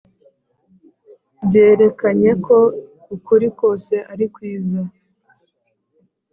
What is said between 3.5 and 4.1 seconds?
kose